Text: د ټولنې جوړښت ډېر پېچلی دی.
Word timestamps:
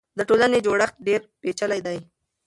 د 0.17 0.19
ټولنې 0.29 0.59
جوړښت 0.65 0.95
ډېر 1.07 1.21
پېچلی 1.41 1.79
دی. 1.85 1.97